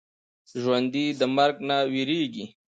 ژوندي 0.61 1.05
د 1.19 1.21
مرګ 1.35 1.55
نه 1.69 1.77
وېرېږي 1.93 2.45